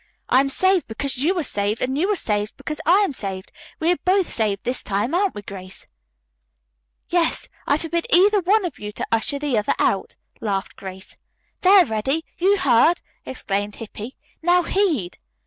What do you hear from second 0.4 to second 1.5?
saved because you are